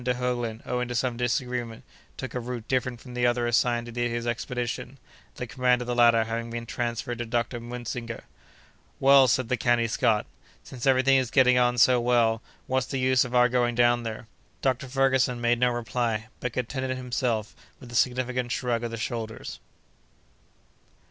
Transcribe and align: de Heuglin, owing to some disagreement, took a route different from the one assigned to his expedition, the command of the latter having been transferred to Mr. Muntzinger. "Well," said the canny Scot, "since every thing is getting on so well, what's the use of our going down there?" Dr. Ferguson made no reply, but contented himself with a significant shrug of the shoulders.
de 0.03 0.15
Heuglin, 0.15 0.63
owing 0.65 0.87
to 0.87 0.95
some 0.95 1.15
disagreement, 1.15 1.83
took 2.17 2.33
a 2.33 2.39
route 2.39 2.67
different 2.67 2.99
from 2.99 3.13
the 3.13 3.23
one 3.27 3.37
assigned 3.37 3.85
to 3.85 4.09
his 4.09 4.25
expedition, 4.25 4.97
the 5.35 5.45
command 5.45 5.79
of 5.79 5.85
the 5.87 5.93
latter 5.93 6.23
having 6.23 6.49
been 6.49 6.65
transferred 6.65 7.19
to 7.19 7.25
Mr. 7.27 7.61
Muntzinger. 7.61 8.23
"Well," 8.99 9.27
said 9.27 9.47
the 9.47 9.57
canny 9.57 9.87
Scot, 9.87 10.25
"since 10.63 10.87
every 10.87 11.03
thing 11.03 11.17
is 11.17 11.29
getting 11.29 11.59
on 11.59 11.77
so 11.77 11.99
well, 12.01 12.41
what's 12.65 12.87
the 12.87 12.97
use 12.97 13.23
of 13.23 13.35
our 13.35 13.47
going 13.47 13.75
down 13.75 14.01
there?" 14.01 14.25
Dr. 14.63 14.87
Ferguson 14.87 15.39
made 15.39 15.59
no 15.59 15.69
reply, 15.69 16.29
but 16.39 16.53
contented 16.53 16.97
himself 16.97 17.55
with 17.79 17.91
a 17.91 17.95
significant 17.95 18.51
shrug 18.51 18.83
of 18.83 18.89
the 18.89 18.97
shoulders. 18.97 19.59